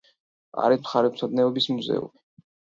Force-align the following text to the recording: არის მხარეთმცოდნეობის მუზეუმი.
არის 0.63 0.81
მხარეთმცოდნეობის 0.85 1.71
მუზეუმი. 1.77 2.21